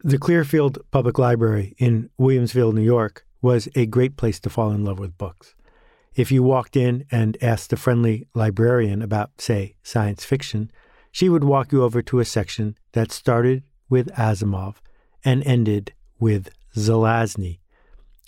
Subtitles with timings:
[0.00, 4.84] The Clearfield Public Library in Williamsville, New York, was a great place to fall in
[4.84, 5.54] love with books.
[6.14, 10.70] If you walked in and asked a friendly librarian about, say, science fiction,
[11.10, 14.76] she would walk you over to a section that started with Asimov
[15.24, 17.58] and ended with Zelazny.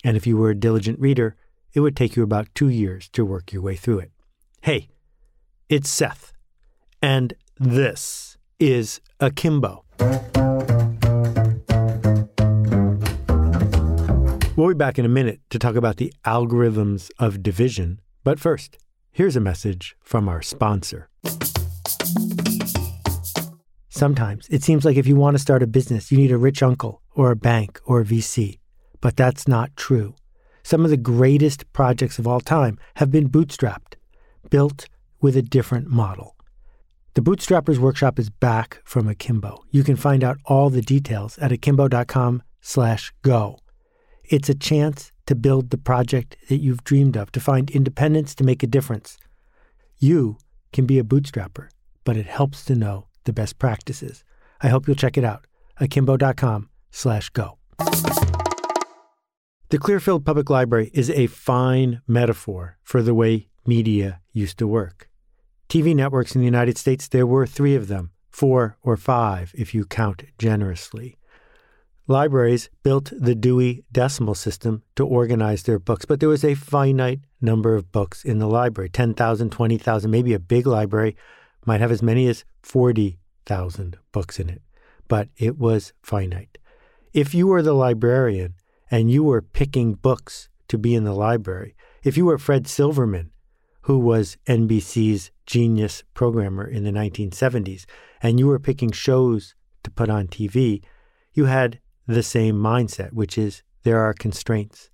[0.03, 1.35] And if you were a diligent reader,
[1.73, 4.11] it would take you about two years to work your way through it.
[4.61, 4.89] Hey,
[5.69, 6.33] it's Seth,
[7.01, 9.85] and this is Akimbo.
[14.59, 18.01] We'll be back in a minute to talk about the algorithms of division.
[18.25, 18.77] But first,
[19.09, 21.07] here's a message from our sponsor.
[23.87, 26.61] Sometimes it seems like if you want to start a business, you need a rich
[26.61, 28.59] uncle or a bank or a VC.
[28.99, 30.13] But that's not true.
[30.61, 33.93] Some of the greatest projects of all time have been bootstrapped,
[34.49, 34.89] built
[35.21, 36.35] with a different model.
[37.13, 39.63] The Bootstrappers Workshop is back from Akimbo.
[39.71, 43.57] You can find out all the details at akimbo.com slash go.
[44.29, 48.43] It's a chance to build the project that you've dreamed of, to find independence to
[48.43, 49.17] make a difference.
[49.97, 50.37] You
[50.71, 51.69] can be a bootstrapper,
[52.03, 54.23] but it helps to know the best practices.
[54.61, 55.47] I hope you'll check it out.
[55.79, 57.57] akimbo.com slash go.
[59.69, 65.09] The Clearfield Public Library is a fine metaphor for the way media used to work.
[65.69, 69.73] TV networks in the United States, there were three of them, four or five if
[69.73, 71.17] you count generously.
[72.09, 77.19] Libraries built the Dewey Decimal System to organize their books, but there was a finite
[77.39, 81.15] number of books in the library 10,000, 20,000, maybe a big library
[81.67, 84.63] might have as many as 40,000 books in it,
[85.07, 86.57] but it was finite.
[87.13, 88.55] If you were the librarian
[88.89, 93.29] and you were picking books to be in the library, if you were Fred Silverman,
[93.81, 97.85] who was NBC's genius programmer in the 1970s,
[98.19, 100.81] and you were picking shows to put on TV,
[101.33, 101.79] you had
[102.15, 104.89] the same mindset, which is there are constraints.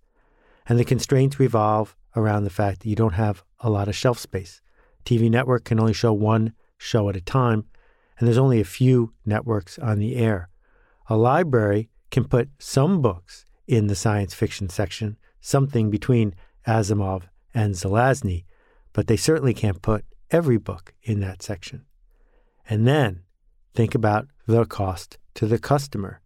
[0.67, 4.19] And the constraints revolve around the fact that you don't have a lot of shelf
[4.19, 4.61] space.
[5.05, 7.65] TV network can only show one show at a time,
[8.19, 10.49] and there's only a few networks on the air.
[11.07, 16.35] A library can put some books in the science fiction section, something between
[16.67, 17.23] Asimov
[17.53, 18.43] and Zelazny,
[18.91, 21.85] but they certainly can't put every book in that section.
[22.67, 23.21] And then
[23.73, 26.21] think about the cost to the customer.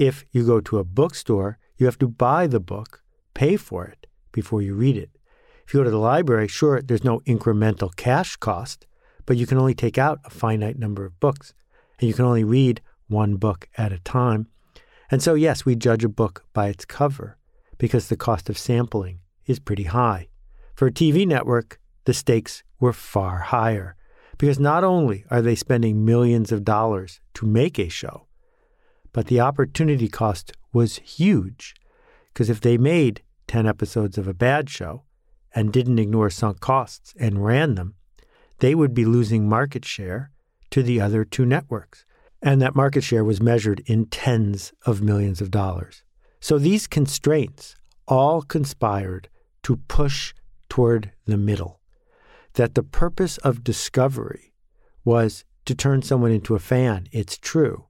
[0.00, 3.02] If you go to a bookstore, you have to buy the book,
[3.34, 5.10] pay for it before you read it.
[5.66, 8.86] If you go to the library, sure, there's no incremental cash cost,
[9.26, 11.52] but you can only take out a finite number of books,
[11.98, 14.46] and you can only read one book at a time.
[15.10, 17.36] And so, yes, we judge a book by its cover
[17.76, 20.28] because the cost of sampling is pretty high.
[20.74, 23.96] For a TV network, the stakes were far higher
[24.38, 28.28] because not only are they spending millions of dollars to make a show,
[29.12, 31.74] but the opportunity cost was huge
[32.32, 35.02] because if they made 10 episodes of a bad show
[35.54, 37.94] and didn't ignore sunk costs and ran them,
[38.60, 40.30] they would be losing market share
[40.70, 42.04] to the other two networks.
[42.42, 46.04] And that market share was measured in tens of millions of dollars.
[46.40, 49.28] So these constraints all conspired
[49.64, 50.32] to push
[50.68, 51.80] toward the middle.
[52.54, 54.54] That the purpose of discovery
[55.04, 57.86] was to turn someone into a fan, it's true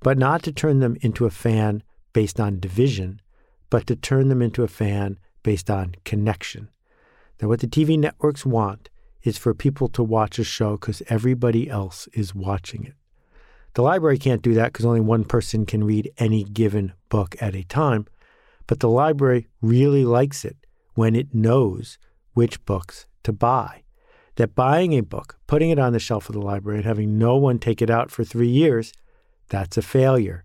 [0.00, 3.20] but not to turn them into a fan based on division,
[3.68, 6.68] but to turn them into a fan based on connection.
[7.40, 8.90] Now, what the TV networks want
[9.22, 12.94] is for people to watch a show because everybody else is watching it.
[13.74, 17.54] The library can't do that because only one person can read any given book at
[17.54, 18.06] a time,
[18.66, 20.56] but the library really likes it
[20.94, 21.98] when it knows
[22.34, 23.82] which books to buy.
[24.36, 27.36] That buying a book, putting it on the shelf of the library, and having no
[27.36, 28.92] one take it out for three years
[29.50, 30.44] that's a failure.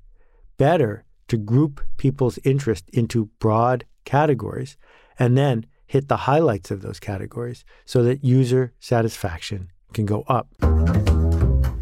[0.58, 4.78] Better to group people's interest into broad categories
[5.18, 10.50] and then hit the highlights of those categories so that user satisfaction can go up.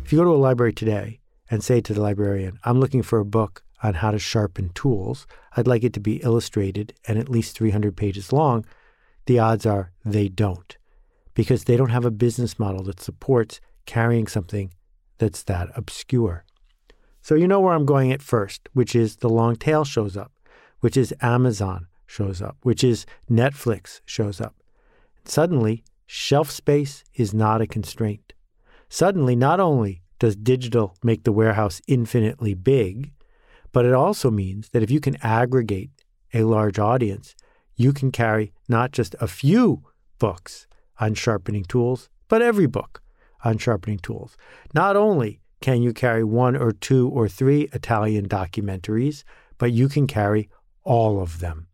[0.05, 1.19] If you go to a library today
[1.49, 5.25] and say to the librarian, I'm looking for a book on how to sharpen tools,
[5.57, 8.65] I'd like it to be illustrated and at least 300 pages long,
[9.25, 10.77] the odds are they don't
[11.33, 14.73] because they don't have a business model that supports carrying something
[15.17, 16.45] that's that obscure.
[17.23, 20.33] So you know where I'm going at first, which is the long tail shows up,
[20.81, 24.55] which is Amazon shows up, which is Netflix shows up.
[25.23, 28.33] Suddenly, shelf space is not a constraint.
[28.89, 33.13] Suddenly, not only does digital make the warehouse infinitely big,
[33.71, 35.91] but it also means that if you can aggregate
[36.33, 37.35] a large audience,
[37.77, 39.81] you can carry not just a few
[40.19, 40.67] books
[40.99, 43.01] on sharpening tools, but every book
[43.45, 44.35] on sharpening tools.
[44.73, 49.23] Not only can you carry one or two or three Italian documentaries,
[49.57, 50.49] but you can carry
[50.83, 51.67] all of them.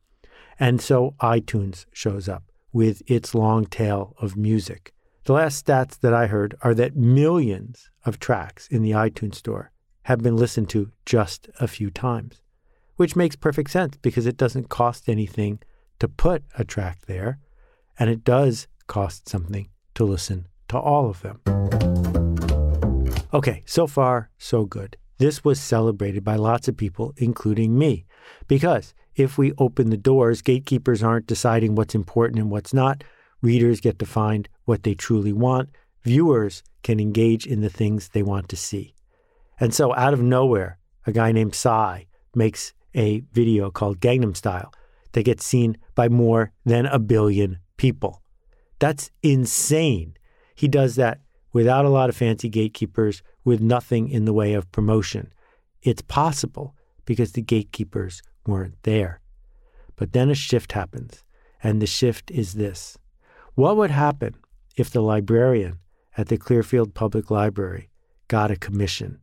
[0.60, 4.94] And so iTunes shows up with its long tail of music.
[5.24, 9.72] The last stats that I heard are that millions of tracks in the iTunes store
[10.04, 12.44] have been listened to just a few times,
[12.98, 15.62] which makes perfect sense because it doesn't cost anything
[15.98, 17.40] to put a track there,
[17.98, 22.29] and it does cost something to listen to all of them.
[23.32, 24.98] Okay, so far, so good.
[25.20, 28.06] This was celebrated by lots of people, including me,
[28.48, 33.04] because if we open the doors, gatekeepers aren't deciding what's important and what's not.
[33.42, 35.70] Readers get to find what they truly want.
[36.04, 38.96] Viewers can engage in the things they want to see.
[39.60, 44.74] And so, out of nowhere, a guy named Psy makes a video called Gangnam Style
[45.12, 48.24] that gets seen by more than a billion people.
[48.80, 50.16] That's insane.
[50.56, 51.20] He does that
[51.54, 55.34] without a lot of fancy gatekeepers, with nothing in the way of promotion.
[55.82, 56.76] It's possible
[57.06, 59.22] because the gatekeepers weren't there.
[59.96, 61.24] But then a shift happens,
[61.64, 62.98] and the shift is this
[63.56, 64.36] What would happen
[64.76, 65.80] if the librarian
[66.18, 67.90] at the Clearfield Public Library
[68.28, 69.20] got a commission?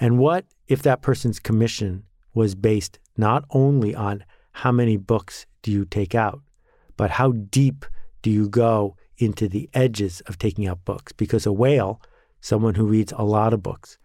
[0.00, 2.04] And what if that person's commission
[2.34, 6.40] was based not only on how many books do you take out,
[6.96, 7.84] but how deep
[8.22, 12.00] do you go into the edges of taking out books because a whale,
[12.40, 13.98] someone who reads a lot of books,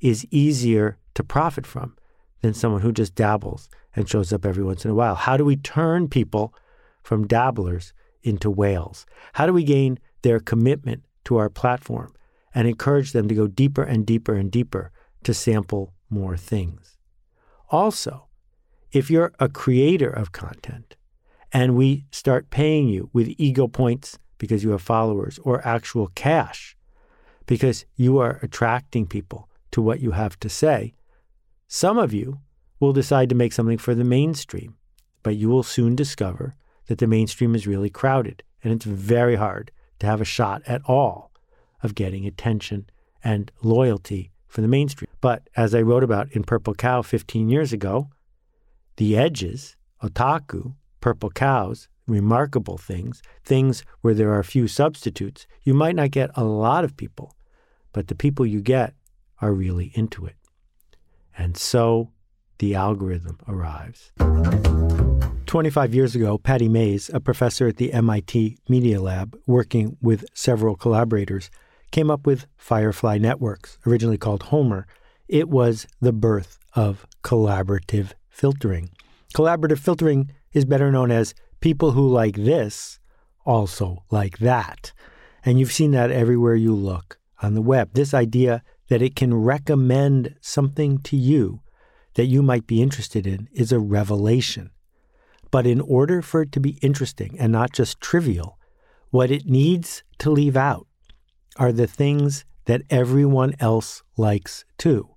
[0.00, 1.96] is easier to profit from
[2.42, 5.14] than someone who just dabbles and shows up every once in a while.
[5.14, 6.54] How do we turn people
[7.02, 7.92] from dabblers
[8.22, 9.06] into whales?
[9.34, 12.12] How do we gain their commitment to our platform
[12.54, 14.90] and encourage them to go deeper and deeper and deeper
[15.24, 16.98] to sample more things?
[17.70, 18.26] Also,
[18.92, 20.96] if you're a creator of content
[21.52, 26.76] and we start paying you with ego points because you have followers or actual cash
[27.46, 30.94] because you are attracting people to what you have to say.
[31.68, 32.40] Some of you
[32.80, 34.76] will decide to make something for the mainstream,
[35.22, 36.54] but you will soon discover
[36.86, 40.82] that the mainstream is really crowded and it's very hard to have a shot at
[40.86, 41.32] all
[41.82, 42.88] of getting attention
[43.22, 45.08] and loyalty for the mainstream.
[45.20, 48.10] But as I wrote about in Purple Cow 15 years ago,
[48.96, 55.96] the edges, otaku, purple cows, remarkable things, things where there are few substitutes, you might
[55.96, 57.34] not get a lot of people,
[57.92, 58.94] but the people you get
[59.40, 60.36] are really into it.
[61.36, 62.12] And so
[62.58, 64.12] the algorithm arrives.
[65.46, 70.74] 25 years ago, Pattie Maes, a professor at the MIT Media Lab, working with several
[70.76, 71.50] collaborators,
[71.92, 74.86] came up with Firefly Networks, originally called Homer.
[75.28, 78.90] It was the birth of collaborative filtering.
[79.34, 81.34] Collaborative filtering is better known as
[81.66, 83.00] people who like this
[83.44, 84.92] also like that.
[85.44, 87.90] And you've seen that everywhere you look on the web.
[87.92, 91.62] This idea that it can recommend something to you
[92.14, 94.70] that you might be interested in is a revelation.
[95.50, 98.60] But in order for it to be interesting and not just trivial,
[99.10, 100.86] what it needs to leave out
[101.56, 105.16] are the things that everyone else likes too.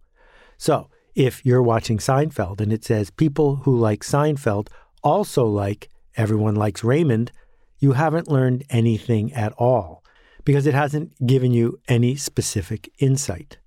[0.58, 4.70] So, if you're watching Seinfeld and it says people who like Seinfeld
[5.04, 5.90] also like
[6.20, 7.32] everyone likes Raymond,
[7.80, 10.04] you haven't learned anything at all
[10.44, 13.58] because it hasn't given you any specific insight.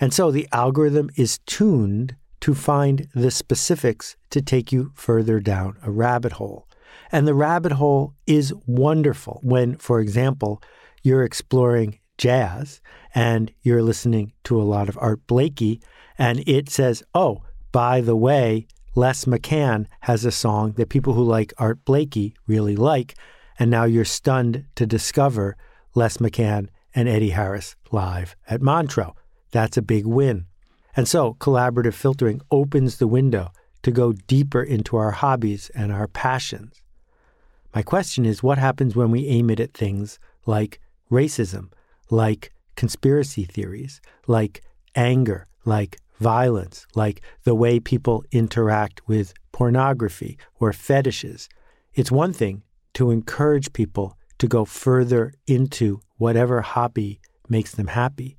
[0.00, 5.76] And so the algorithm is tuned to find the specifics to take you further down
[5.82, 6.66] a rabbit hole.
[7.12, 10.62] And the rabbit hole is wonderful when, for example,
[11.02, 12.80] you're exploring jazz
[13.14, 15.80] and you're listening to a lot of Art Blakey,
[16.16, 21.22] and it says, oh, by the way, Les McCann has a song that people who
[21.22, 23.14] like Art Blakey really like,
[23.58, 25.56] and now you're stunned to discover
[25.94, 29.12] Les McCann and Eddie Harris live at Montreux.
[29.50, 30.46] That's a big win.
[30.96, 33.52] And so collaborative filtering opens the window
[33.82, 36.82] to go deeper into our hobbies and our passions.
[37.74, 40.80] My question is what happens when we aim it at things like
[41.10, 41.70] racism,
[42.10, 44.62] like conspiracy theories, like
[44.94, 51.48] anger, like violence, like the way people interact with pornography or fetishes.
[51.94, 52.62] It's one thing
[52.94, 58.36] to encourage people to go further into whatever hobby makes them happy.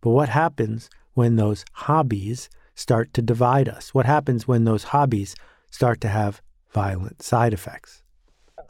[0.00, 3.94] But what happens when those hobbies start to divide us?
[3.94, 5.34] What happens when those hobbies
[5.70, 8.02] start to have violent side effects?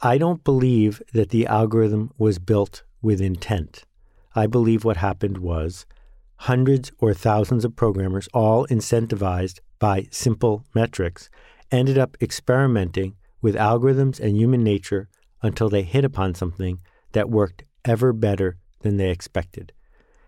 [0.01, 3.85] I don't believe that the algorithm was built with intent.
[4.35, 5.85] I believe what happened was
[6.37, 11.29] hundreds or thousands of programmers, all incentivized by simple metrics,
[11.71, 15.09] ended up experimenting with algorithms and human nature
[15.41, 16.79] until they hit upon something
[17.11, 19.73] that worked ever better than they expected.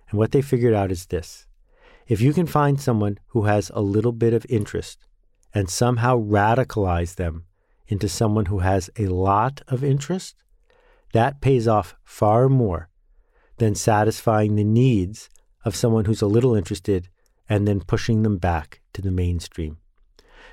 [0.09, 1.47] And what they figured out is this
[2.07, 5.05] If you can find someone who has a little bit of interest
[5.53, 7.45] and somehow radicalize them
[7.87, 10.35] into someone who has a lot of interest,
[11.13, 12.89] that pays off far more
[13.57, 15.29] than satisfying the needs
[15.65, 17.09] of someone who's a little interested
[17.49, 19.77] and then pushing them back to the mainstream.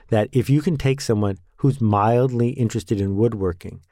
[0.09, 3.83] That if you can take someone who's mildly interested in woodworking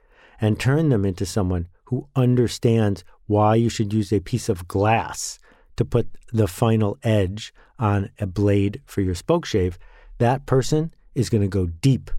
[0.41, 5.39] and turn them into someone who understands why you should use a piece of glass
[5.77, 9.77] to put the final edge on a blade for your spokeshave,
[10.19, 12.11] that person is going to go deep.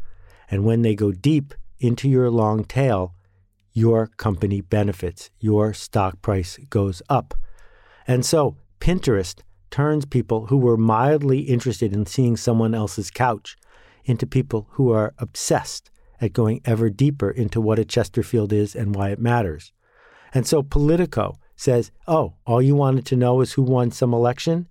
[0.50, 3.14] And when they go deep into your long tail,
[3.74, 7.34] your company benefits, your stock price goes up.
[8.08, 13.56] And so Pinterest turns people who were mildly interested in seeing someone else's couch
[14.06, 18.96] into people who are obsessed at going ever deeper into what a Chesterfield is and
[18.96, 19.72] why it matters.
[20.34, 24.68] And so Politico says, oh, all you wanted to know is who won some election?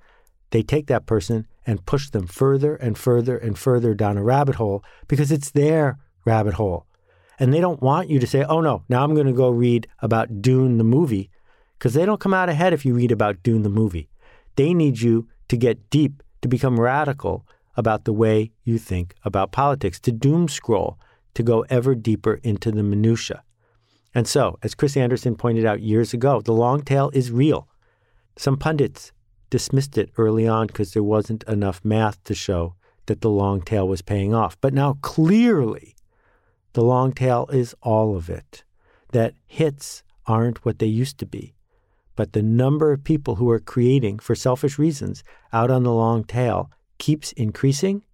[0.51, 4.57] They take that person and push them further and further and further down a rabbit
[4.57, 6.85] hole because it's their rabbit hole.
[7.39, 9.87] And they don't want you to say, oh no, now I'm going to go read
[10.01, 11.31] about Dune the movie
[11.81, 14.11] because they don't come out ahead if you read about Dune the movie.
[14.57, 19.51] They need you to get deep, to become radical about the way you think about
[19.51, 20.99] politics, to doom scroll,
[21.33, 23.43] to go ever deeper into the minutiae.
[24.15, 27.67] And so, as Chris Anderson pointed out years ago, the long tail is real.
[28.37, 29.13] Some pundits
[29.49, 32.75] dismissed it early on because there wasn't enough math to show
[33.07, 34.61] that the long tail was paying off.
[34.61, 35.97] But now clearly,
[36.75, 38.65] the long tail is all of it.
[39.13, 41.55] That hits aren't what they used to be.
[42.21, 45.25] But the number of people who are creating for selfish reasons
[45.55, 48.05] out on the long tail keeps increasing.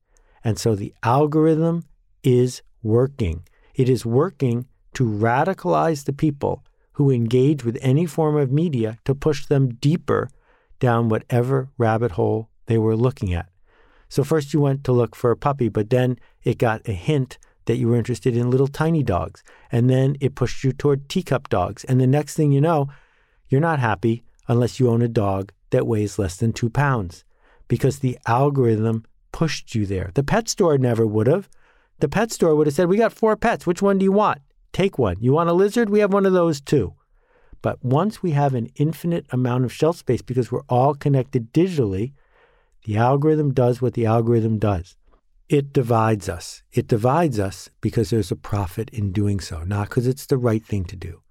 [0.45, 1.87] And so the algorithm
[2.23, 3.43] is working.
[3.75, 9.13] It is working to radicalize the people who engage with any form of media to
[9.13, 10.31] push them deeper
[10.79, 13.49] down whatever rabbit hole they were looking at.
[14.09, 17.39] So, first you went to look for a puppy, but then it got a hint
[17.65, 19.43] that you were interested in little tiny dogs.
[19.73, 21.83] And then it pushed you toward teacup dogs.
[21.83, 22.87] And the next thing you know,
[23.49, 27.25] you're not happy unless you own a dog that weighs less than two pounds
[27.69, 30.11] because the algorithm pushed you there.
[30.15, 31.49] The pet store never would have.
[31.99, 33.67] The pet store would have said, We got four pets.
[33.67, 34.41] Which one do you want?
[34.73, 35.17] Take one.
[35.21, 35.91] You want a lizard?
[35.91, 36.95] We have one of those too.
[37.63, 42.13] But once we have an infinite amount of shelf space because we're all connected digitally,
[42.85, 44.97] the algorithm does what the algorithm does.
[45.49, 46.63] It divides us.
[46.73, 50.65] It divides us because there's a profit in doing so, not because it's the right
[50.65, 51.23] thing to do,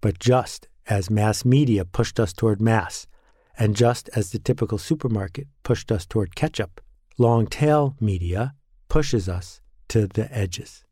[0.00, 3.06] but just as mass media pushed us toward mass,
[3.58, 6.80] and just as the typical supermarket pushed us toward ketchup,
[7.18, 8.54] long tail media
[8.88, 10.84] pushes us to the edges.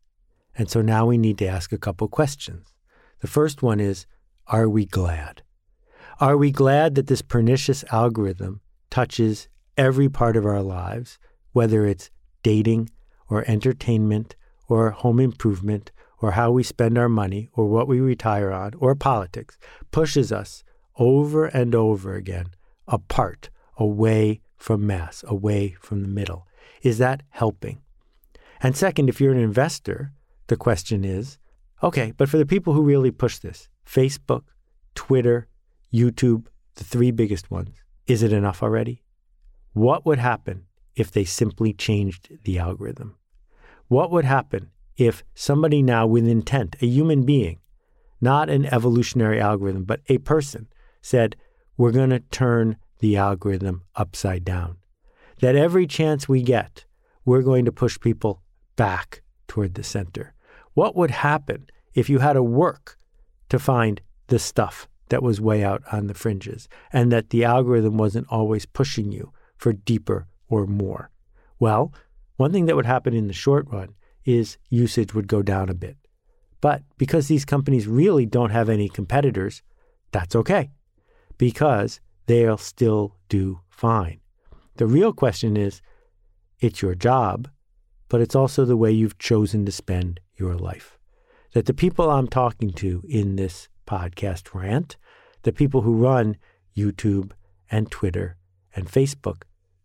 [0.55, 2.73] And so now we need to ask a couple questions.
[3.21, 4.05] The first one is
[4.47, 5.41] Are we glad?
[6.19, 11.17] Are we glad that this pernicious algorithm touches every part of our lives,
[11.51, 12.11] whether it's
[12.43, 12.89] dating
[13.29, 14.35] or entertainment
[14.67, 15.91] or home improvement
[16.23, 19.57] or how we spend our money or what we retire on or politics
[19.91, 20.63] pushes us
[20.97, 22.47] over and over again
[22.87, 26.47] apart, away from mass, away from the middle.
[26.81, 27.81] Is that helping?
[28.61, 30.13] And second, if you're an investor,
[30.47, 31.37] the question is
[31.81, 34.43] okay, but for the people who really push this, Facebook,
[34.95, 35.49] Twitter,
[35.93, 37.75] YouTube, the three biggest ones,
[38.07, 39.03] is it enough already?
[39.73, 43.17] What would happen if they simply changed the algorithm?
[43.89, 47.59] What would happen if somebody now with intent, a human being,
[48.21, 50.67] not an evolutionary algorithm, but a person,
[51.01, 51.35] said,
[51.77, 54.77] We're going to turn the algorithm upside down.
[55.39, 56.85] That every chance we get,
[57.25, 58.41] we're going to push people
[58.75, 60.33] back toward the center.
[60.73, 62.97] What would happen if you had to work
[63.49, 67.97] to find the stuff that was way out on the fringes and that the algorithm
[67.97, 71.11] wasn't always pushing you for deeper or more?
[71.59, 71.93] Well,
[72.37, 75.73] one thing that would happen in the short run is usage would go down a
[75.73, 75.97] bit.
[76.61, 79.61] But because these companies really don't have any competitors,
[80.11, 80.69] that's okay
[81.37, 84.19] because they'll still do fine.
[84.75, 85.81] The real question is
[86.59, 87.49] it's your job,
[88.09, 90.97] but it's also the way you've chosen to spend your life.
[91.53, 94.97] That the people I'm talking to in this podcast rant,
[95.43, 96.37] the people who run
[96.75, 97.31] YouTube
[97.69, 98.37] and Twitter
[98.75, 99.43] and Facebook,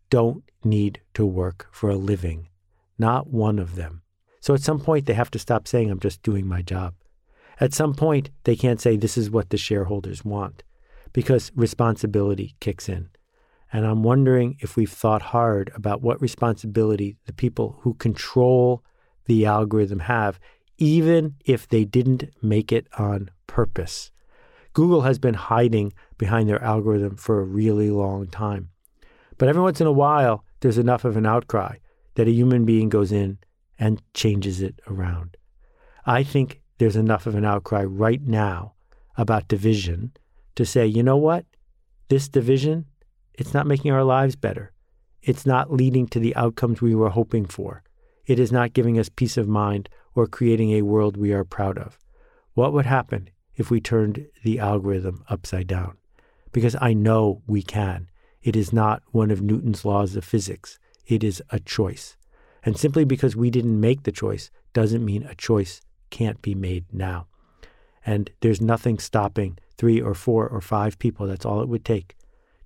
[0.09, 2.47] don't need to work for a living.
[2.97, 4.01] Not one of them.
[4.39, 6.93] So at some point, they have to stop saying, I'm just doing my job.
[7.59, 10.63] At some point, they can't say, this is what the shareholders want,
[11.11, 13.09] because responsibility kicks in.
[13.71, 18.83] And I'm wondering if we've thought hard about what responsibility the people who control
[19.25, 20.39] the algorithm have,
[20.77, 24.11] even if they didn't make it on purpose.
[24.73, 28.69] Google has been hiding behind their algorithm for a really long time.
[29.37, 31.77] But every once in a while, there's enough of an outcry
[32.15, 33.37] that a human being goes in
[33.79, 35.37] and changes it around.
[36.05, 38.73] I think there's enough of an outcry right now
[39.17, 40.11] about division
[40.55, 41.45] to say, you know what?
[42.09, 42.85] This division,
[43.33, 44.73] it's not making our lives better.
[45.21, 47.83] It's not leading to the outcomes we were hoping for.
[48.25, 51.77] It is not giving us peace of mind or creating a world we are proud
[51.77, 51.97] of.
[52.53, 55.97] What would happen if we turned the algorithm upside down?
[56.51, 58.09] Because I know we can.
[58.41, 60.79] It is not one of Newton's laws of physics.
[61.05, 62.17] It is a choice.
[62.69, 66.85] And simply because we didn't make the choice doesn't mean a choice can't be made
[66.93, 67.25] now.
[68.05, 72.15] And there's nothing stopping three or four or five people, that's all it would take,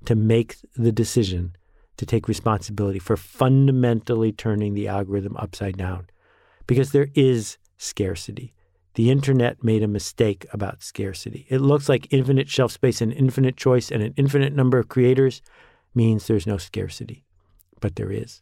[0.03, 1.55] to make the decision
[1.95, 6.07] to take responsibility for fundamentally turning the algorithm upside down.
[6.67, 8.53] Because there is scarcity.
[8.95, 11.45] The internet made a mistake about scarcity.
[11.47, 15.41] It looks like infinite shelf space and infinite choice and an infinite number of creators
[15.95, 17.23] means there's no scarcity.
[17.79, 18.41] But there is.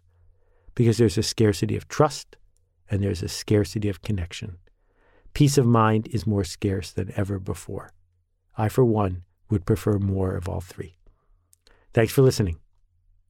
[0.75, 2.37] Because there's a scarcity of trust
[2.89, 4.57] and there's a scarcity of connection.
[5.33, 7.91] Peace of mind is more scarce than ever before.
[8.57, 10.97] I, for one, would prefer more of all three.
[11.93, 12.57] Thanks for listening.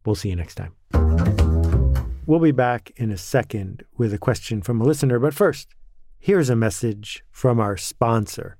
[0.05, 0.73] We'll see you next time.
[2.25, 5.69] We'll be back in a second with a question from a listener, but first,
[6.19, 8.57] here's a message from our sponsor.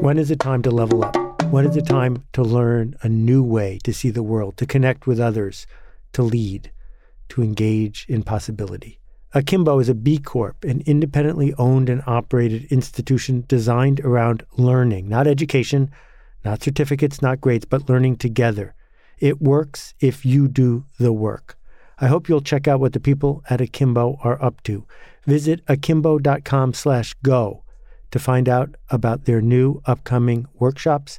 [0.00, 1.27] When is it time to level up?
[1.50, 5.06] When is the time to learn a new way to see the world, to connect
[5.06, 5.66] with others,
[6.12, 6.70] to lead,
[7.30, 9.00] to engage in possibility?
[9.32, 15.26] Akimbo is a B Corp, an independently owned and operated institution designed around learning, not
[15.26, 15.90] education,
[16.44, 18.74] not certificates, not grades, but learning together.
[19.18, 21.58] It works if you do the work.
[21.98, 24.84] I hope you'll check out what the people at Akimbo are up to.
[25.26, 27.64] Visit akimbo.com slash go
[28.10, 31.18] to find out about their new upcoming workshops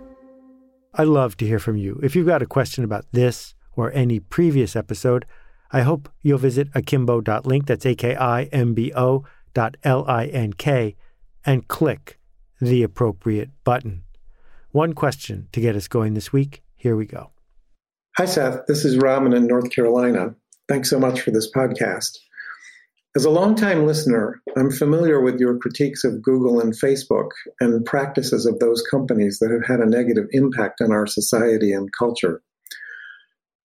[0.93, 1.99] I'd love to hear from you.
[2.03, 5.25] If you've got a question about this, or any previous episode,
[5.71, 9.23] I hope you'll visit akimbo.link, that's A K I M B O
[9.53, 10.95] dot L I N K,
[11.45, 12.19] and click
[12.59, 14.03] the appropriate button.
[14.71, 16.61] One question to get us going this week.
[16.75, 17.31] Here we go.
[18.17, 18.65] Hi, Seth.
[18.67, 20.35] This is Raman in North Carolina.
[20.67, 22.17] Thanks so much for this podcast.
[23.13, 28.45] As a longtime listener, I'm familiar with your critiques of Google and Facebook and practices
[28.45, 32.41] of those companies that have had a negative impact on our society and culture.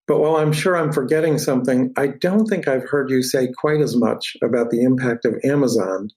[0.05, 3.79] But while I'm sure I'm forgetting something, I don't think I've heard you say quite
[3.79, 6.09] as much about the impact of Amazon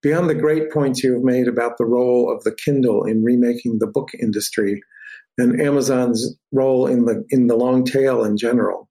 [0.00, 3.80] beyond the great points you have made about the role of the Kindle in remaking
[3.80, 4.80] the book industry
[5.38, 8.88] and Amazon's role in the in the long tail in general.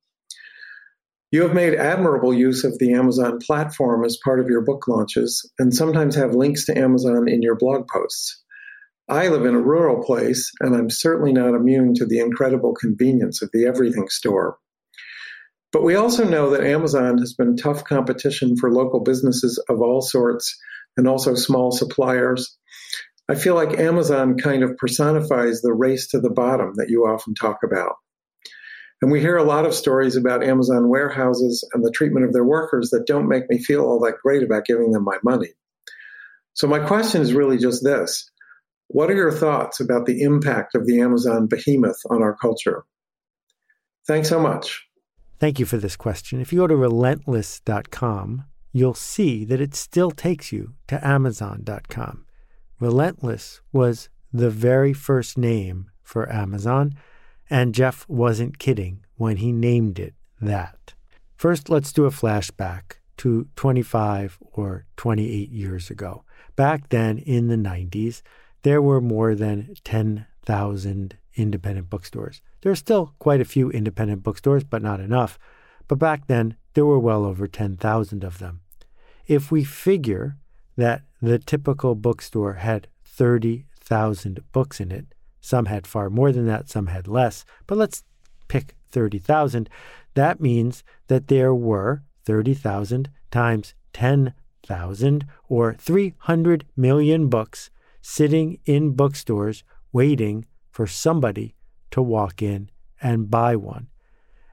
[1.31, 5.49] You have made admirable use of the Amazon platform as part of your book launches
[5.57, 8.43] and sometimes have links to Amazon in your blog posts.
[9.09, 13.41] I live in a rural place, and I'm certainly not immune to the incredible convenience
[13.41, 14.57] of the everything store.
[15.71, 20.01] But we also know that Amazon has been tough competition for local businesses of all
[20.01, 20.57] sorts
[20.95, 22.57] and also small suppliers.
[23.27, 27.35] I feel like Amazon kind of personifies the race to the bottom that you often
[27.35, 27.95] talk about.
[29.05, 32.43] And we hear a lot of stories about Amazon warehouses and the treatment of their
[32.43, 35.49] workers that don't make me feel all that great about giving them my money.
[36.53, 38.31] So, my question is really just this
[38.87, 42.83] what are your thoughts about the impact of the Amazon behemoth on our culture?
[44.07, 44.83] Thanks so much.
[45.39, 46.41] Thank you for this question.
[46.41, 52.25] If you go to relentless.com, you'll see that it still takes you to amazon.com.
[52.79, 56.95] Relentless was the very first name for Amazon,
[57.49, 60.93] and Jeff wasn't kidding when he named it that.
[61.35, 66.23] First, let's do a flashback to 25 or 28 years ago.
[66.55, 68.21] Back then in the 90s,
[68.63, 72.41] there were more than 10,000 independent bookstores.
[72.61, 75.37] There are still quite a few independent bookstores, but not enough.
[75.87, 78.61] But back then, there were well over 10,000 of them.
[79.27, 80.37] If we figure
[80.77, 85.07] that the typical bookstore had 30,000 books in it,
[85.45, 88.03] some had far more than that, some had less, but let's
[88.47, 89.69] pick 30,000.
[90.15, 97.69] That means that there were 30,000 times 10,000 or 300 million books
[98.01, 101.55] sitting in bookstores waiting for somebody
[101.91, 102.69] to walk in
[103.01, 103.87] and buy one.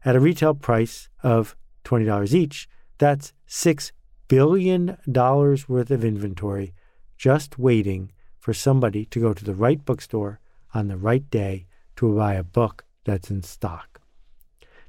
[0.05, 3.93] At a retail price of $20 each, that's $6
[4.29, 6.75] billion worth of inventory
[7.17, 10.41] just waiting for somebody to go to the right bookstore
[10.75, 14.01] on the right day to buy a book that's in stock.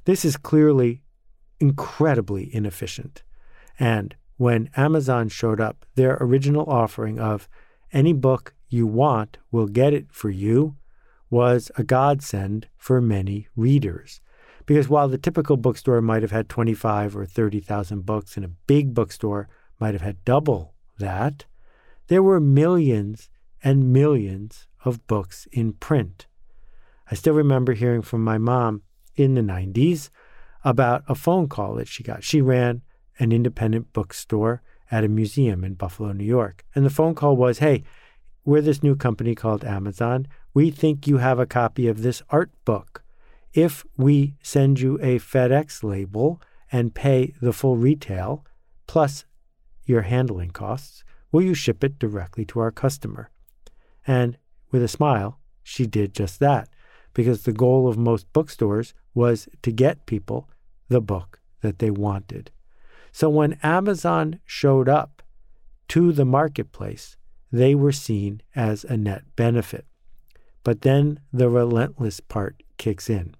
[0.04, 1.02] This is clearly
[1.60, 3.22] incredibly inefficient.
[3.78, 7.48] And when Amazon showed up, their original offering of
[7.92, 10.76] any book you want, we'll get it for you,
[11.30, 14.20] was a godsend for many readers.
[14.66, 18.94] Because while the typical bookstore might have had 25 or 30,000 books and a big
[18.94, 21.44] bookstore might have had double that,
[22.08, 23.30] there were millions
[23.62, 26.26] and millions of books in print.
[27.10, 28.82] I still remember hearing from my mom
[29.16, 30.10] in the 90s
[30.64, 32.24] about a phone call that she got.
[32.24, 32.82] She ran
[33.18, 36.64] an independent bookstore at a museum in Buffalo, New York.
[36.74, 37.84] And the phone call was Hey,
[38.44, 40.26] we're this new company called Amazon.
[40.52, 43.02] We think you have a copy of this art book.
[43.52, 46.40] If we send you a FedEx label
[46.72, 48.44] and pay the full retail
[48.86, 49.24] plus
[49.84, 53.30] your handling costs, will you ship it directly to our customer?
[54.06, 54.36] And
[54.74, 56.68] with a smile, she did just that
[57.14, 60.50] because the goal of most bookstores was to get people
[60.88, 62.50] the book that they wanted.
[63.12, 65.22] So when Amazon showed up
[65.90, 67.16] to the marketplace,
[67.52, 69.86] they were seen as a net benefit.
[70.64, 73.36] But then the relentless part kicks in.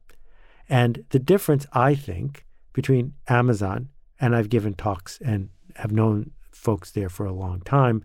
[0.68, 3.88] And the difference, I think, between Amazon,
[4.20, 8.04] and I've given talks and have known folks there for a long time,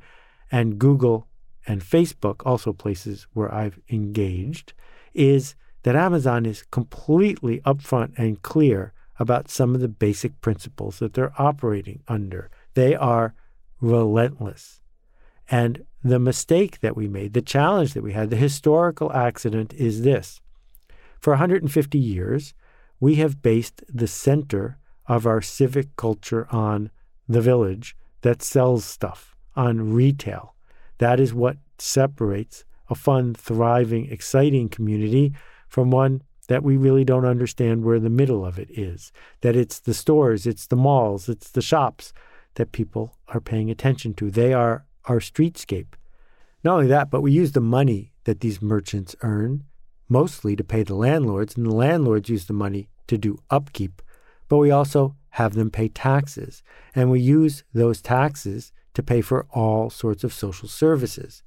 [0.51, 1.28] and Google
[1.69, 4.73] and Facebook, also places where I've engaged,
[5.13, 5.53] is
[5.83, 11.39] that Amazon is completely upfront and clear about some of the basic principles that they're
[11.39, 12.49] operating under.
[12.73, 13.35] They are
[13.79, 14.81] relentless.
[15.51, 20.01] And the mistake that we made, the challenge that we had, the historical accident is
[20.01, 20.41] this.
[21.19, 22.55] For 150 years,
[22.99, 26.89] we have based the center of our civic culture on
[27.27, 30.55] the village that sells stuff, on retail.
[30.99, 35.33] That is what separates a fun, thriving, exciting community
[35.67, 39.11] from one that we really don't understand where the middle of it is.
[39.41, 42.13] That it's the stores, it's the malls, it's the shops
[42.55, 44.31] that people are paying attention to.
[44.31, 45.93] They are our streetscape.
[46.63, 49.63] Not only that, but we use the money that these merchants earn
[50.09, 54.01] mostly to pay the landlords, and the landlords use the money to do upkeep,
[54.47, 56.63] but we also have them pay taxes,
[56.95, 61.43] and we use those taxes to pay for all sorts of social services.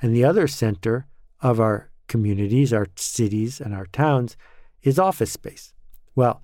[0.00, 1.06] And the other center
[1.40, 4.36] of our communities, our cities, and our towns
[4.82, 5.72] is office space.
[6.14, 6.42] Well,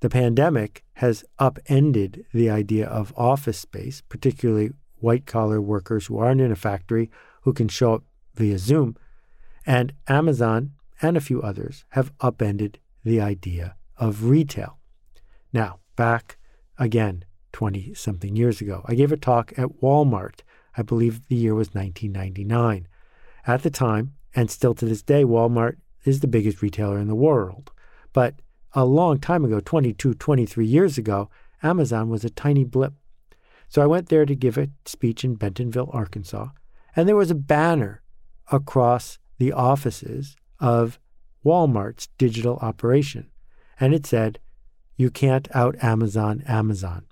[0.00, 6.40] the pandemic has upended the idea of office space, particularly white collar workers who aren't
[6.40, 7.10] in a factory
[7.42, 8.96] who can show up via Zoom.
[9.64, 14.78] And Amazon and a few others have upended the idea of retail.
[15.52, 16.36] Now, back
[16.78, 17.24] again
[17.56, 20.40] 20 something years ago, I gave a talk at Walmart.
[20.76, 22.86] I believe the year was 1999.
[23.46, 27.14] At the time, and still to this day, Walmart is the biggest retailer in the
[27.14, 27.72] world.
[28.12, 28.34] But
[28.74, 31.30] a long time ago, 22, 23 years ago,
[31.62, 32.92] Amazon was a tiny blip.
[33.70, 36.48] So I went there to give a speech in Bentonville, Arkansas,
[36.94, 38.02] and there was a banner
[38.52, 40.98] across the offices of
[41.42, 43.30] Walmart's digital operation.
[43.80, 44.40] And it said,
[44.98, 47.06] You can't out Amazon Amazon.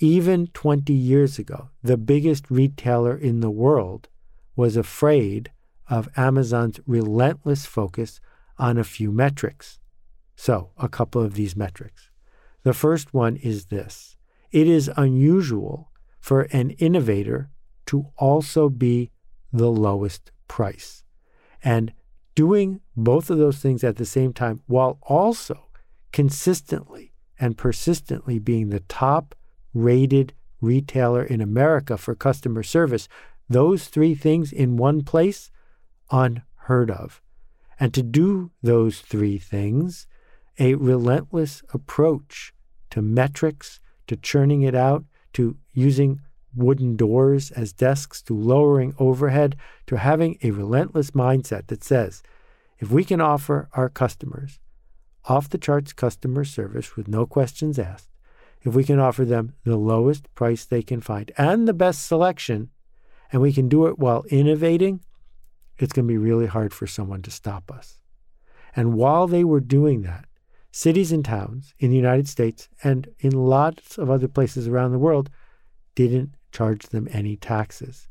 [0.00, 4.08] Even 20 years ago, the biggest retailer in the world
[4.54, 5.50] was afraid
[5.88, 8.20] of Amazon's relentless focus
[8.58, 9.80] on a few metrics.
[10.36, 12.10] So, a couple of these metrics.
[12.62, 14.16] The first one is this
[14.52, 17.50] it is unusual for an innovator
[17.86, 19.10] to also be
[19.52, 21.02] the lowest price.
[21.62, 21.92] And
[22.34, 25.68] doing both of those things at the same time while also
[26.12, 29.34] consistently and persistently being the top
[29.74, 33.08] rated retailer in America for customer service,
[33.48, 35.50] those three things in one place
[36.10, 37.22] unheard of.
[37.80, 40.06] And to do those three things,
[40.58, 42.52] a relentless approach
[42.90, 45.04] to metrics, to churning it out,
[45.34, 46.20] to using
[46.54, 52.22] wooden doors as desks, to lowering overhead, to having a relentless mindset that says,
[52.78, 54.58] if we can offer our customers
[55.26, 58.08] off the charts customer service with no questions asked,
[58.62, 62.70] if we can offer them the lowest price they can find and the best selection,
[63.32, 65.00] and we can do it while innovating,
[65.78, 68.00] it's going to be really hard for someone to stop us.
[68.74, 70.26] And while they were doing that,
[70.70, 74.98] cities and towns in the United States and in lots of other places around the
[74.98, 75.30] world
[75.94, 78.08] didn't charge them any taxes.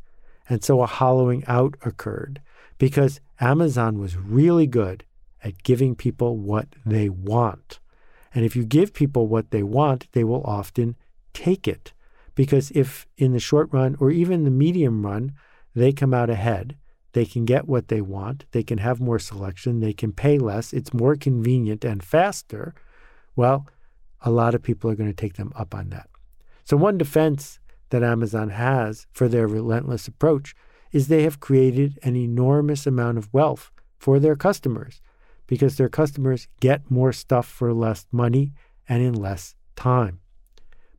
[0.49, 2.41] And so a hollowing out occurred
[2.77, 5.03] because Amazon was really good
[5.43, 7.79] at giving people what they want.
[8.33, 10.95] And if you give people what they want, they will often
[11.33, 11.93] take it.
[12.35, 15.33] Because if in the short run or even the medium run,
[15.73, 16.75] they come out ahead,
[17.13, 20.73] they can get what they want, they can have more selection, they can pay less,
[20.73, 22.75] it's more convenient and faster,
[23.35, 23.67] well,
[24.21, 26.09] a lot of people are going to take them up on that.
[26.63, 27.59] So, one defense
[27.89, 30.55] that Amazon has for their relentless approach
[30.91, 35.01] is they have created an enormous amount of wealth for their customers
[35.47, 38.53] because their customers get more stuff for less money
[38.87, 40.19] and in less time.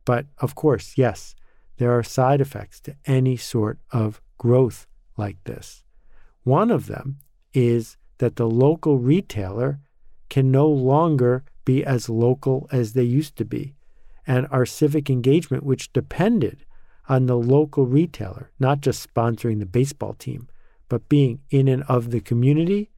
[0.05, 1.35] But of course, yes,
[1.77, 5.83] there are side effects to any sort of growth like this.
[6.43, 7.19] One of them
[7.53, 9.79] is that the local retailer
[10.29, 13.75] can no longer be as local as they used to be.
[14.25, 16.65] And our civic engagement, which depended
[17.07, 20.47] on the local retailer, not just sponsoring the baseball team,
[20.87, 22.91] but being in and of the community,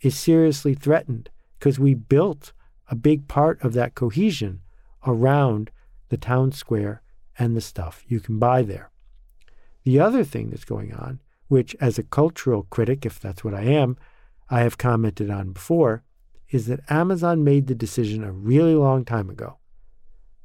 [0.00, 2.52] is seriously threatened because we built
[2.88, 4.60] a big part of that cohesion
[5.06, 5.70] around
[6.08, 7.02] the town square
[7.38, 8.90] and the stuff you can buy there.
[9.84, 13.62] The other thing that's going on, which as a cultural critic, if that's what I
[13.62, 13.96] am,
[14.48, 16.02] I have commented on before,
[16.50, 19.58] is that Amazon made the decision a really long time ago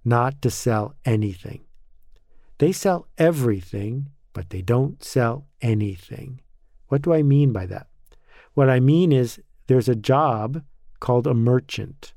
[0.06, 1.65] not to sell anything.
[2.60, 6.41] They sell everything, but they don't sell anything.
[6.88, 7.88] What do I mean by that?
[8.56, 10.63] What I mean is there's a job
[11.00, 12.13] called a merchant.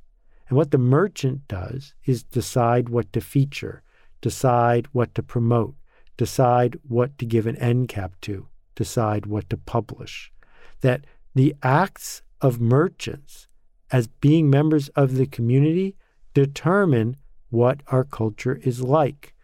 [0.49, 3.83] And what the merchant does is decide what to feature,
[4.21, 5.75] decide what to promote,
[6.17, 8.47] decide what to give an end cap to,
[8.77, 10.33] decide what to publish.
[10.81, 13.49] That the acts of merchants
[13.91, 15.97] as being members of the community
[16.35, 17.17] determine
[17.51, 19.35] what our culture is like.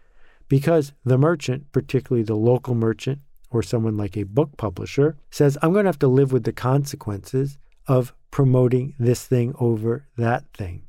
[0.48, 3.20] Because the merchant, particularly the local merchant
[3.54, 6.52] or someone like a book publisher, says, I'm going to have to live with the
[6.52, 10.82] consequences of promoting this thing over that thing.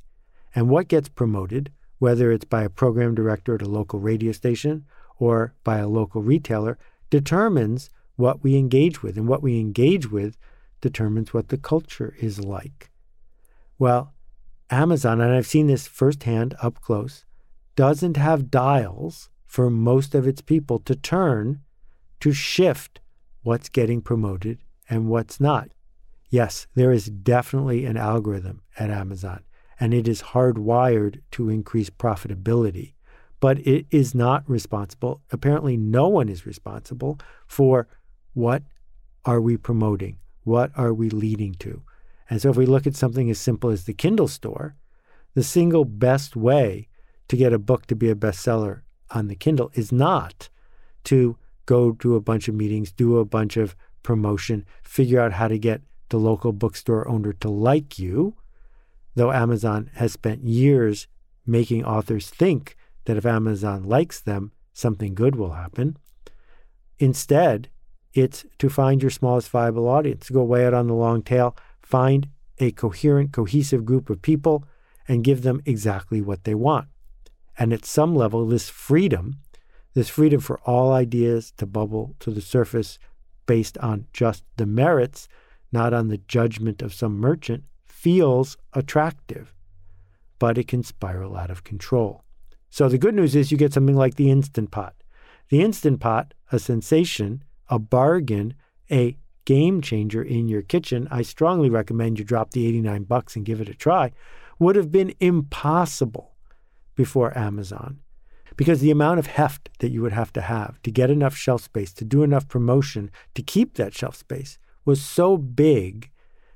[0.56, 4.86] And what gets promoted, whether it's by a program director at a local radio station
[5.19, 9.15] or by a local retailer, determines what we engage with.
[9.15, 10.36] And what we engage with
[10.82, 12.89] determines what the culture is like.
[13.78, 14.13] Well,
[14.71, 17.25] Amazon, and I've seen this firsthand up close,
[17.75, 21.62] doesn't have dials for most of its people to turn
[22.26, 23.02] to shift
[23.44, 24.58] what's getting promoted
[24.90, 25.70] and what's not.
[26.32, 29.44] Yes, there is definitely an algorithm at Amazon,
[29.80, 32.96] and it is hardwired to increase profitability,
[33.40, 35.22] but it is not responsible.
[35.32, 37.88] Apparently, no one is responsible for
[38.34, 38.64] what
[39.24, 40.18] are we promoting?
[40.46, 41.84] What are we leading to?
[42.28, 44.76] And so, if we look at something as simple as the Kindle store,
[45.36, 46.88] the single best way
[47.28, 50.50] to get a book to be a bestseller on the Kindle is not
[51.04, 55.47] to go to a bunch of meetings, do a bunch of promotion, figure out how
[55.47, 58.36] to get the local bookstore owner to like you,
[59.15, 61.08] though Amazon has spent years
[61.45, 62.75] making authors think
[63.06, 65.97] that if Amazon likes them, something good will happen.
[66.99, 67.69] Instead,
[68.13, 72.30] it's to find your smallest viable audience, go way out on the long tail, find
[72.60, 74.63] a coherent, cohesive group of people
[75.08, 76.88] and give them exactly what they want.
[77.58, 79.39] And at some level, this freedom,
[79.96, 83.00] this freedom for all ideas to bubble to the surface
[83.48, 85.28] based on just the merits,
[85.72, 89.56] not on the judgment of some merchant, feels attractive,
[90.38, 92.24] but it can spiral out of control.
[92.70, 94.96] So the good news is you get something like the Instant Pot.
[95.50, 98.54] The Instant Pot, a sensation, a bargain,
[98.92, 103.46] a game changer in your kitchen, I strongly recommend you drop the 89 bucks and
[103.46, 104.12] give it a try,
[104.60, 106.36] would have been impossible
[106.96, 108.00] before Amazon.
[108.58, 111.63] Because the amount of heft that you would have to have to get enough shelf
[111.63, 116.10] space, to do enough promotion, to keep that shelf space was so big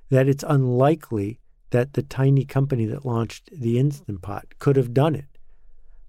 [0.09, 1.39] that it's unlikely
[1.71, 5.25] that the tiny company that launched the Instant Pot could have done it.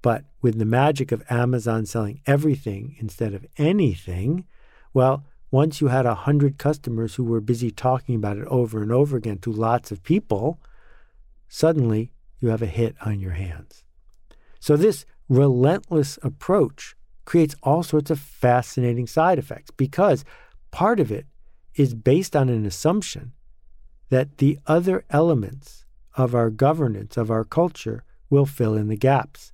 [0.02, 4.46] But with the magic of Amazon selling everything instead of anything,
[4.94, 8.92] well, once you had a hundred customers who were busy talking about it over and
[8.92, 10.60] over again to lots of people,
[11.48, 13.84] suddenly you have a hit on your hands.
[14.60, 20.24] So this relentless approach creates all sorts of fascinating side effects because
[20.72, 21.24] part of it
[21.76, 23.32] is based on an assumption
[24.10, 29.52] that the other elements of our governance, of our culture, will fill in the gaps.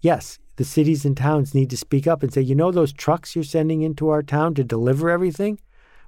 [0.00, 3.34] Yes, the cities and towns need to speak up and say, you know, those trucks
[3.34, 5.58] you're sending into our town to deliver everything?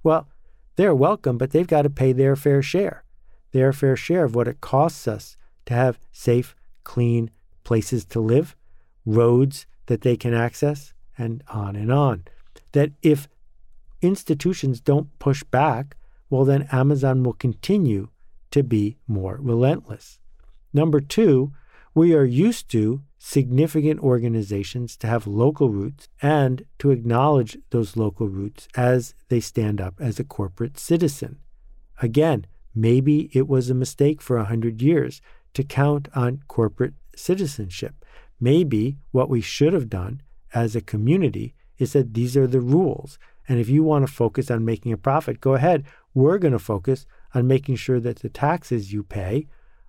[0.05, 0.29] Well,
[0.77, 3.05] they're welcome, but they've got to pay their fair share,
[3.51, 7.31] their fair share of what it costs us to have safe, clean
[7.65, 8.55] places to live,
[9.11, 12.25] roads that they can access, and on and on.
[12.73, 13.29] That if
[14.01, 15.97] institutions don't push back,
[16.31, 18.09] well, then Amazon will continue
[18.53, 20.19] to be more relentless.
[20.73, 21.53] Number two,
[21.95, 28.29] we are used to significant organizations to have local roots and to acknowledge those local
[28.29, 31.39] roots as they stand up as a corporate citizen.
[32.01, 35.21] Again, maybe it was a mistake for a hundred years
[35.55, 38.05] to count on corporate citizenship.
[38.41, 40.23] Maybe what we should have done
[40.55, 43.19] as a community is that these are the rules.
[43.49, 45.85] And if you want to focus on making a profit, go ahead.
[46.15, 49.47] We're going to focus on making sure that the taxes you pay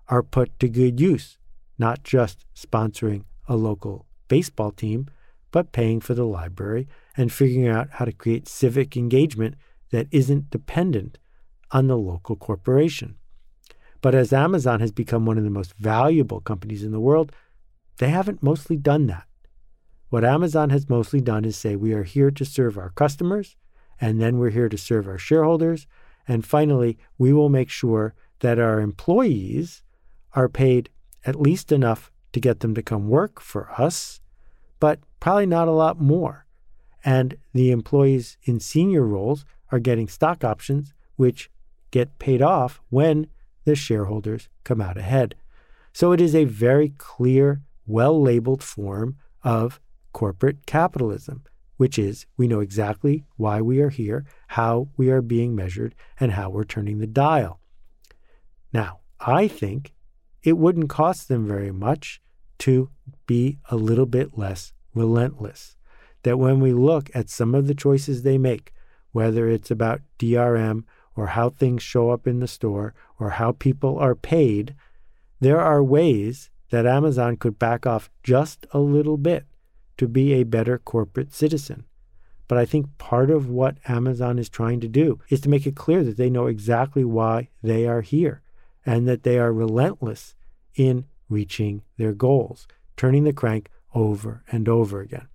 [0.08, 1.38] are put to good use,
[1.78, 5.08] not just sponsoring a local baseball team,
[5.52, 6.88] but paying for the library
[7.18, 9.56] and figuring out how to create civic engagement
[9.92, 11.18] that isn't dependent
[11.72, 13.16] on the local corporation.
[14.02, 17.32] But as Amazon has become one of the most valuable companies in the world,
[18.02, 19.28] they haven't mostly done that.
[20.10, 23.56] What Amazon has mostly done is say, we are here to serve our customers,
[24.00, 25.86] and then we're here to serve our shareholders.
[26.28, 29.84] And finally, we will make sure that our employees
[30.34, 30.90] are paid
[31.28, 34.20] at least enough to get them to come work for us,
[34.80, 36.48] but probably not a lot more.
[37.06, 41.52] And the employees in senior roles are getting stock options, which
[41.92, 43.28] get paid off when
[43.66, 45.36] the shareholders come out ahead.
[45.94, 49.80] So it is a very clear, well labeled form of
[50.14, 51.44] corporate capitalism,
[51.78, 56.32] which is we know exactly why we are here, how we are being measured, and
[56.32, 57.60] how we're turning the dial.
[58.74, 59.94] Now, I think
[60.42, 62.22] it wouldn't cost them very much
[62.60, 62.90] to
[63.28, 65.76] be a little bit less relentless.
[66.24, 68.72] That when we look at some of the choices they make,
[69.12, 70.84] whether it's about DRM
[71.16, 74.76] or how things show up in the store or how people are paid,
[75.40, 79.46] there are ways that Amazon could back off just a little bit
[79.98, 81.86] to be a better corporate citizen.
[82.48, 85.76] But I think part of what Amazon is trying to do is to make it
[85.76, 88.42] clear that they know exactly why they are here
[88.86, 90.36] and that they are relentless
[90.76, 95.28] in reaching their goals, turning the crank over and over again.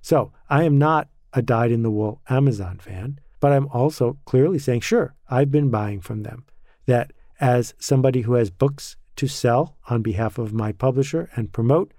[0.00, 4.58] So I am not a dyed in the wool Amazon fan, but I'm also clearly
[4.58, 6.44] saying, sure, I've been buying from them.
[6.86, 11.92] That as somebody who has books to sell on behalf of my publisher and promote,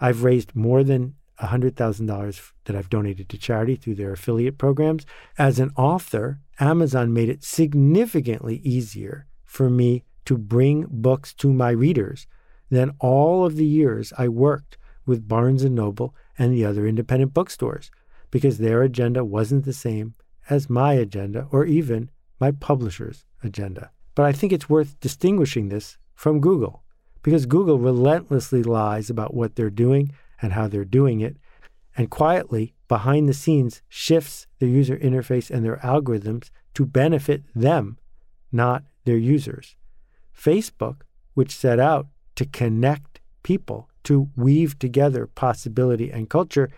[0.00, 5.04] I've raised more than $100,000 that I've donated to charity through their affiliate programs.
[5.38, 11.70] As an author, Amazon made it significantly easier for me to bring books to my
[11.70, 12.26] readers
[12.70, 17.34] than all of the years I worked with Barnes and Noble and the other independent
[17.34, 17.90] bookstores
[18.30, 20.14] because their agenda wasn't the same
[20.48, 23.90] as my agenda or even my publisher's agenda.
[24.14, 26.82] But I think it's worth distinguishing this from Google
[27.22, 31.38] because Google relentlessly lies about what they're doing and how they're doing it,
[31.96, 37.96] and quietly, behind the scenes, shifts their user interface and their algorithms to benefit them,
[38.52, 39.76] not their users.
[40.38, 40.96] Facebook,
[41.32, 46.68] which set out to connect people, to weave together possibility and culture,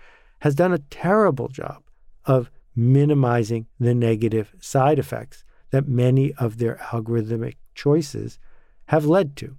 [0.43, 1.83] has done a terrible job
[2.27, 8.39] of minimizing the negative side effects that many of their algorithmic choices
[8.87, 9.57] have led to.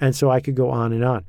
[0.00, 1.24] And so I could go on and on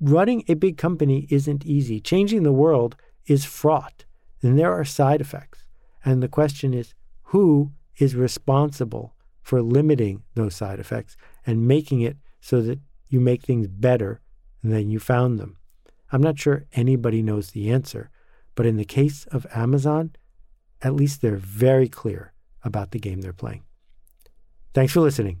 [0.00, 2.00] running a big company isn't easy.
[2.00, 4.04] Changing the world is fraught,
[4.42, 5.64] and there are side effects.
[6.04, 6.94] And the question is
[7.24, 11.16] who is responsible for limiting those side effects
[11.46, 14.20] and making it so that you make things better
[14.62, 15.56] than you found them?
[16.12, 18.10] I'm not sure anybody knows the answer,
[18.54, 20.12] but in the case of Amazon,
[20.80, 23.62] at least they're very clear about the game they're playing.
[24.72, 25.40] Thanks for listening.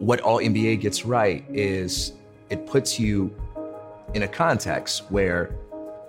[0.00, 2.14] What Alt MBA gets right is
[2.48, 3.30] it puts you
[4.14, 5.54] in a context where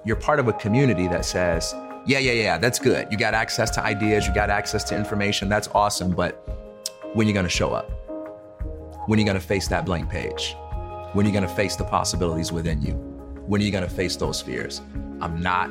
[0.05, 3.09] you're part of a community that says, yeah, yeah, yeah, that's good.
[3.11, 6.35] You got access to ideas, you got access to information, that's awesome, but
[7.15, 7.91] when are you gonna show up?
[9.07, 10.55] When are you gonna face that blank page?
[11.11, 12.93] When are you gonna face the possibilities within you?
[13.45, 14.79] When are you gonna face those fears?
[15.19, 15.67] I'm not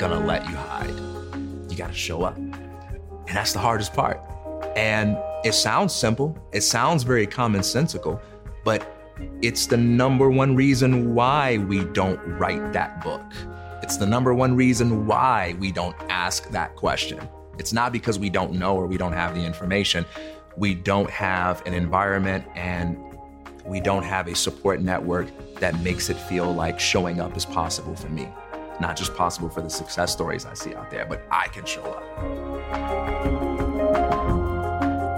[0.00, 0.90] gonna let you hide.
[1.70, 2.36] You gotta show up.
[2.36, 4.20] And that's the hardest part.
[4.76, 8.20] And it sounds simple, it sounds very commonsensical,
[8.64, 8.86] but
[9.42, 13.22] it's the number one reason why we don't write that book.
[13.82, 17.26] It's the number one reason why we don't ask that question.
[17.58, 20.04] It's not because we don't know or we don't have the information.
[20.56, 22.98] We don't have an environment and
[23.64, 27.94] we don't have a support network that makes it feel like showing up is possible
[27.94, 28.28] for me.
[28.80, 31.82] Not just possible for the success stories I see out there, but I can show
[31.82, 33.39] up.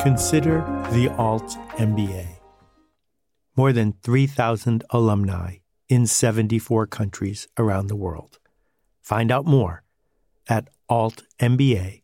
[0.02, 2.26] Consider the Alt MBA.
[3.56, 8.40] More than 3,000 alumni in 74 countries around the world.
[9.00, 9.84] Find out more
[10.48, 12.02] at altmba.com.